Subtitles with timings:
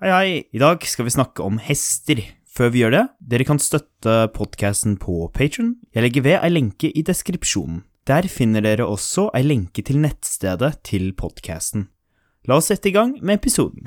[0.00, 0.28] Hei, hei.
[0.56, 2.22] I dag skal vi snakke om hester.
[2.48, 5.74] Før vi gjør det, dere kan støtte podkasten på Patron.
[5.92, 7.82] Jeg legger ved ei lenke i deskripsjonen.
[8.08, 11.90] Der finner dere også ei lenke til nettstedet til podkasten.
[12.48, 13.84] La oss sette i gang med episoden.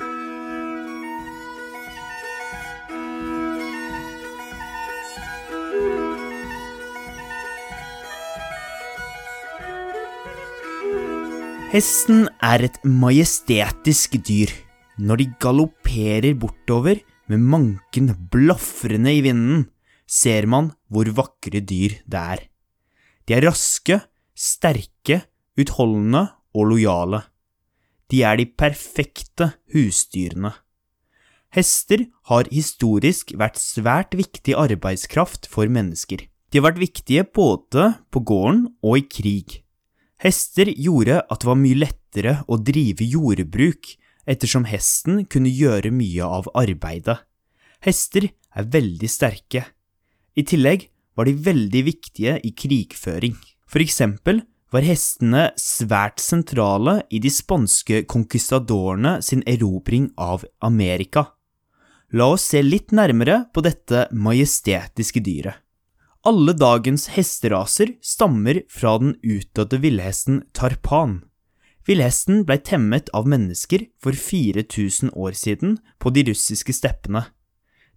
[11.73, 14.53] Hesten er et majestetisk dyr.
[15.01, 17.01] Når de galopperer bortover
[17.31, 19.67] med manken blafrende i vinden,
[20.05, 22.43] ser man hvor vakre dyr det er.
[23.25, 24.01] De er raske,
[24.35, 25.23] sterke,
[25.57, 27.23] utholdende og lojale.
[28.11, 30.51] De er de perfekte husdyrene.
[31.53, 36.25] Hester har historisk vært svært viktig arbeidskraft for mennesker.
[36.49, 39.59] De har vært viktige både på gården og i krig.
[40.21, 43.89] Hester gjorde at det var mye lettere å drive jordbruk,
[44.29, 47.19] ettersom hesten kunne gjøre mye av arbeidet.
[47.83, 49.65] Hester er veldig sterke.
[50.39, 53.35] I tillegg var de veldig viktige i krigføring.
[53.67, 54.41] For eksempel
[54.73, 61.27] var hestene svært sentrale i de spanske conquistadorene sin erobring av Amerika.
[62.13, 65.59] La oss se litt nærmere på dette majestetiske dyret.
[66.23, 71.17] Alle dagens hesteraser stammer fra den utdødde villhesten tarpan.
[71.87, 77.25] Villhesten blei temmet av mennesker for 4000 år siden på de russiske steppene.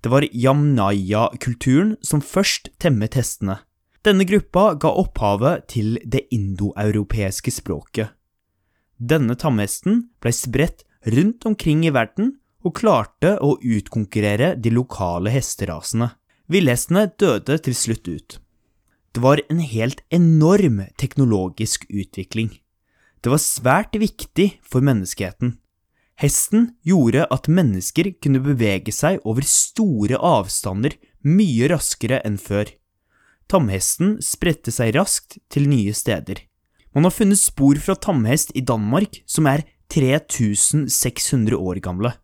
[0.03, 3.61] Det var jamnaya-kulturen som først temmet hestene.
[4.07, 8.13] Denne gruppa ga opphavet til det indoeuropeiske språket.
[8.99, 16.11] Denne tamhesten blei spredt rundt omkring i verden og klarte å utkonkurrere de lokale hesterasene.
[16.51, 18.39] Villhestene døde til slutt ut.
[19.15, 22.51] Det var en helt enorm teknologisk utvikling.
[23.23, 25.57] Det var svært viktig for menneskeheten.
[26.17, 32.71] Hesten gjorde at mennesker kunne bevege seg over store avstander mye raskere enn før.
[33.53, 36.41] Tamhesten spredte seg raskt til nye steder.
[36.97, 42.15] Man har funnet spor fra tamhest i Danmark som er 3600 år gamle.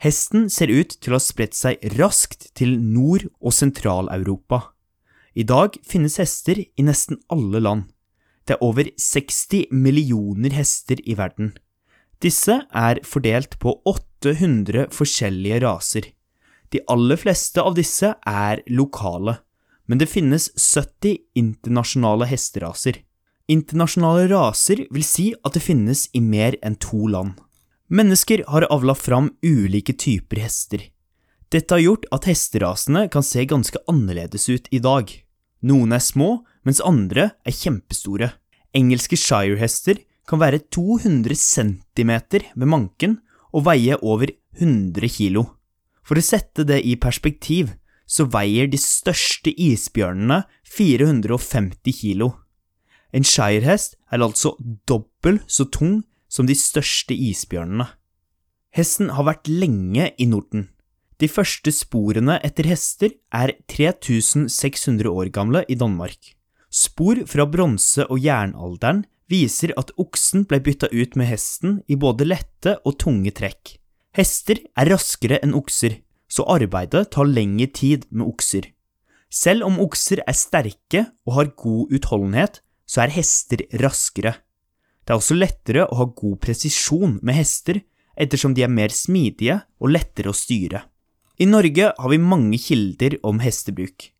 [0.00, 4.72] Hesten ser ut til å ha spredt seg raskt til Nord- og Sentral-Europa.
[5.36, 7.86] I dag finnes hester i nesten alle land.
[8.50, 11.52] Det er over 60 millioner hester i verden.
[12.18, 16.08] Disse er fordelt på 800 forskjellige raser.
[16.74, 19.36] De aller fleste av disse er lokale,
[19.86, 22.98] men det finnes 70 internasjonale hesteraser.
[23.46, 27.38] Internasjonale raser vil si at det finnes i mer enn to land.
[27.86, 30.88] Mennesker har avla fram ulike typer hester.
[31.54, 35.06] Dette har gjort at hesterasene kan se ganske annerledes ut i dag.
[35.62, 38.32] Noen er små, mens andre er kjempestore.
[38.76, 39.98] Engelske shirehester
[40.30, 42.12] kan være 200 cm
[42.54, 43.18] ved manken
[43.50, 45.42] og veie over 100 kg.
[46.06, 47.74] For å sette det i perspektiv,
[48.10, 52.30] så veier de største isbjørnene 450 kg.
[53.14, 54.54] En shirehest er altså
[54.86, 57.88] dobbelt så tung som de største isbjørnene.
[58.70, 60.68] Hesten har vært lenge i Norden.
[61.18, 66.36] De første sporene etter hester er 3600 år gamle i Danmark.
[66.70, 72.26] Spor fra bronse- og jernalderen viser at oksen ble bytta ut med hesten i både
[72.26, 73.76] lette og tunge trekk.
[74.14, 75.98] Hester er raskere enn okser,
[76.30, 78.70] så arbeidet tar lengre tid med okser.
[79.30, 84.34] Selv om okser er sterke og har god utholdenhet, så er hester raskere.
[85.06, 87.82] Det er også lettere å ha god presisjon med hester,
[88.14, 90.82] ettersom de er mer smidige og lettere å styre.
[91.40, 94.10] I Norge har vi mange kilder om hestebruk.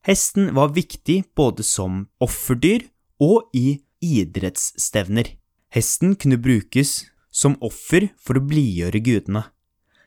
[0.00, 2.86] Hesten var viktig både som offerdyr
[3.20, 5.34] og i idrettsstevner.
[5.76, 9.44] Hesten kunne brukes som offer for å blidgjøre gudene.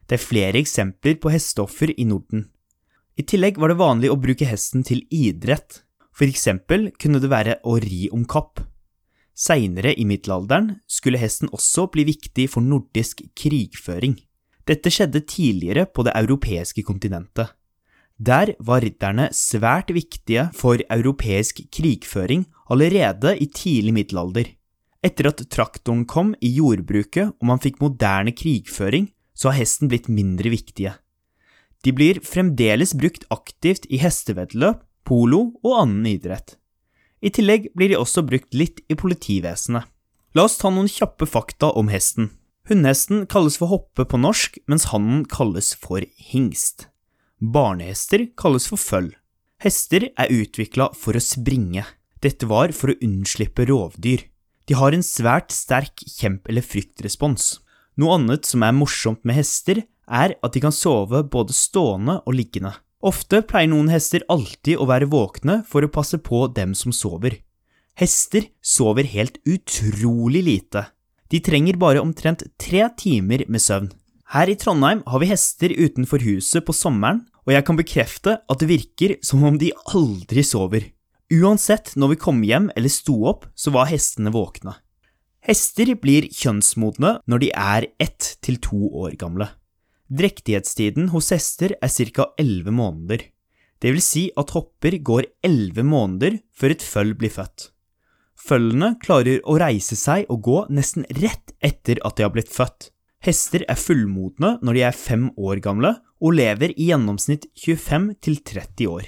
[0.09, 2.47] Det er flere eksempler på hesteoffer i Norden.
[3.15, 5.83] I tillegg var det vanlig å bruke hesten til idrett,
[6.13, 8.65] for eksempel kunne det være å ri om kapp.
[9.37, 14.17] Seinere i middelalderen skulle hesten også bli viktig for nordisk krigføring.
[14.65, 17.53] Dette skjedde tidligere på det europeiske kontinentet.
[18.17, 24.51] Der var ridderne svært viktige for europeisk krigføring allerede i tidlig middelalder.
[25.03, 30.07] Etter at traktoren kom i jordbruket og man fikk moderne krigføring, så har hesten blitt
[30.07, 30.93] mindre viktige.
[31.83, 36.55] De blir fremdeles brukt aktivt i hesteveddeløp, polo og annen idrett.
[37.19, 39.83] I tillegg blir de også brukt litt i politivesenet.
[40.33, 42.31] La oss ta noen kjappe fakta om hesten.
[42.69, 46.87] Hundehesten kalles for hoppe på norsk, mens hannen kalles for hingst.
[47.43, 49.09] Barnehester kalles for føll.
[49.59, 51.83] Hester er utvikla for å springe.
[52.23, 54.29] Dette var for å unnslippe rovdyr.
[54.63, 57.57] De har en svært sterk kjemp- eller fryktrespons.
[57.99, 62.37] Noe annet som er morsomt med hester, er at de kan sove både stående og
[62.37, 62.71] liggende.
[63.03, 67.41] Ofte pleier noen hester alltid å være våkne for å passe på dem som sover.
[67.99, 70.85] Hester sover helt utrolig lite.
[71.27, 73.91] De trenger bare omtrent tre timer med søvn.
[74.31, 78.61] Her i Trondheim har vi hester utenfor huset på sommeren, og jeg kan bekrefte at
[78.61, 80.87] det virker som om de aldri sover.
[81.33, 84.77] Uansett når vi kom hjem eller sto opp, så var hestene våkne.
[85.43, 89.49] Hester blir kjønnsmodne når de er ett til to år gamle.
[90.07, 92.29] Drektighetstiden hos hester er ca.
[92.39, 93.25] elleve måneder.
[93.81, 97.73] Det vil si at hopper går elleve måneder før et føll blir født.
[98.39, 102.92] Følgene klarer å reise seg og gå nesten rett etter at de har blitt født.
[103.23, 105.93] Hester er fullmodne når de er fem år gamle,
[106.23, 109.05] og lever i gjennomsnitt 25 til 30 år.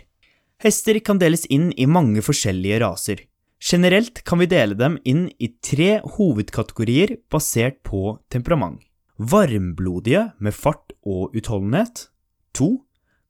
[0.63, 3.23] Hester kan deles inn i mange forskjellige raser.
[3.59, 8.79] Generelt kan vi dele dem inn i tre hovedkategorier basert på temperament.
[9.19, 12.07] Varmblodige med fart og utholdenhet.
[12.56, 12.85] To.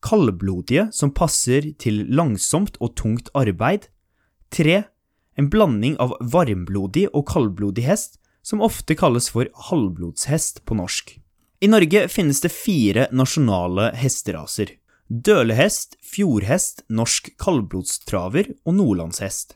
[0.05, 3.88] Kaldblodige som passer til langsomt og tungt arbeid.
[4.53, 4.83] Tre.
[5.38, 11.15] En blanding av varmblodig og kaldblodig hest, som ofte kalles for halvblodshest på norsk.
[11.65, 14.75] I Norge finnes det fire nasjonale hesteraser.
[15.09, 19.56] Dølehest, fjordhest, norsk kaldblodstraver og nordlandshest.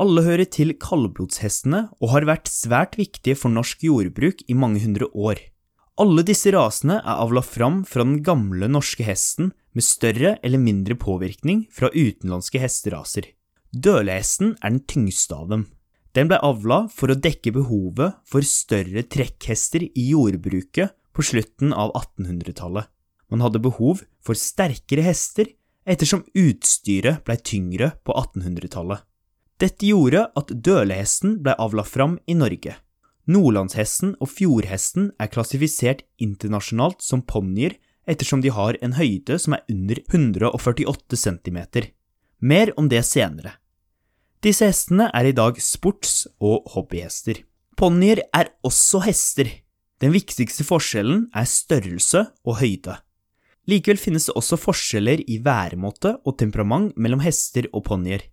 [0.00, 5.08] Alle hører til kaldblodshestene og har vært svært viktige for norsk jordbruk i mange hundre
[5.12, 5.40] år.
[6.00, 10.96] Alle disse rasene er avla fram fra den gamle norske hesten med større eller mindre
[10.96, 13.28] påvirkning fra utenlandske hesteraser.
[13.70, 15.66] Dølehesten er den tyngste av dem.
[16.16, 21.92] Den ble avla for å dekke behovet for større trekkhester i jordbruket på slutten av
[21.94, 22.88] 1800-tallet.
[23.30, 25.52] Man hadde behov for sterkere hester
[25.86, 29.06] ettersom utstyret blei tyngre på 1800-tallet.
[29.60, 32.74] Dette gjorde at dølehesten blei avla fram i Norge.
[33.30, 37.76] Nordlandshesten og fjordhesten er klassifisert internasjonalt som ponnier
[38.10, 41.60] ettersom de har en høyde som er under 148 cm.
[42.40, 43.60] Mer om det senere.
[44.40, 47.42] Disse hestene er i dag sports- og hobbyhester.
[47.76, 49.50] Ponnier er også hester,
[50.00, 52.96] den viktigste forskjellen er størrelse og høyde.
[53.68, 58.24] Likevel finnes det også forskjeller i væremåte og temperament mellom hester og ponnier.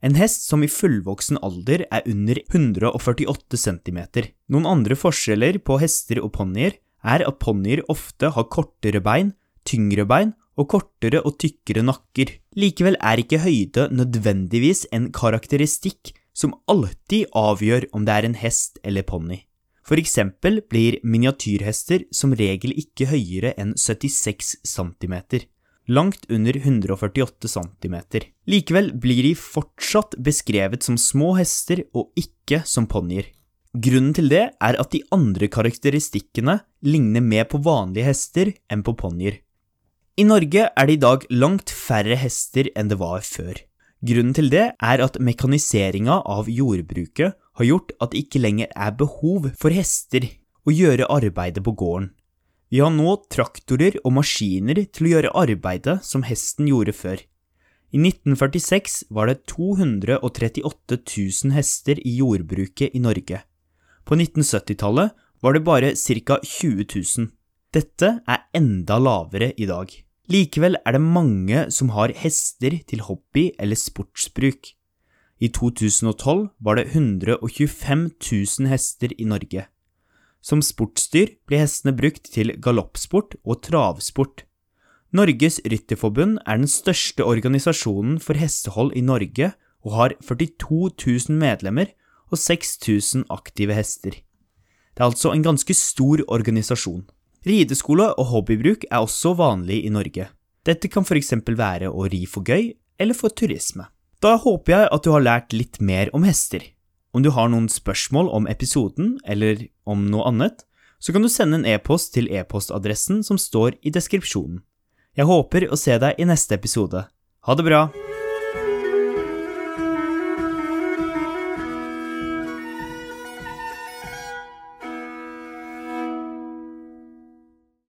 [0.00, 4.00] En hest som i fullvoksen alder er under 148 cm.
[4.48, 9.34] Noen andre forskjeller på hester og ponnier er at ponnier ofte har kortere bein,
[9.68, 12.32] tyngre bein og kortere og tykkere nakker.
[12.56, 18.80] Likevel er ikke høyde nødvendigvis en karakteristikk som alltid avgjør om det er en hest
[18.84, 19.42] eller ponni.
[19.86, 25.14] For eksempel blir miniatyrhester som regel ikke høyere enn 76 cm,
[25.86, 27.96] langt under 148 cm.
[28.50, 33.30] Likevel blir de fortsatt beskrevet som små hester og ikke som ponnier.
[33.76, 38.96] Grunnen til det er at de andre karakteristikkene ligner mer på vanlige hester enn på
[38.98, 39.38] ponnier.
[40.16, 43.58] I Norge er det i dag langt færre hester enn det var før.
[44.00, 48.94] Grunnen til det er at mekaniseringa av jordbruket har gjort at det ikke lenger er
[48.96, 50.24] behov for hester
[50.64, 52.14] å gjøre arbeidet på gården.
[52.72, 57.20] Vi har nå traktorer og maskiner til å gjøre arbeidet som hesten gjorde før.
[57.92, 63.44] I 1946 var det 238 000 hester i jordbruket i Norge.
[64.08, 65.12] På 1970-tallet
[65.44, 66.40] var det bare ca.
[66.40, 67.30] 20 000.
[67.76, 69.92] Dette er enda lavere i dag.
[70.26, 74.72] Likevel er det mange som har hester til hobby eller sportsbruk.
[75.38, 79.68] I 2012 var det 125 000 hester i Norge.
[80.42, 84.42] Som sportsdyr blir hestene brukt til galoppsport og travsport.
[85.14, 89.52] Norges Rytterforbund er den største organisasjonen for hestehold i Norge
[89.86, 90.90] og har 42
[91.30, 91.92] 000 medlemmer
[92.32, 94.18] og 6000 aktive hester.
[94.96, 97.04] Det er altså en ganske stor organisasjon.
[97.46, 100.26] Rideskole og hobbybruk er også vanlig i Norge.
[100.66, 101.30] Dette kan f.eks.
[101.46, 103.86] være å ri for gøy eller for turisme.
[104.18, 106.64] Da håper jeg at du har lært litt mer om hester.
[107.14, 110.66] Om du har noen spørsmål om episoden eller om noe annet,
[110.98, 114.64] så kan du sende en e-post til e-postadressen som står i deskripsjonen.
[115.16, 117.06] Jeg håper å se deg i neste episode.
[117.46, 117.86] Ha det bra!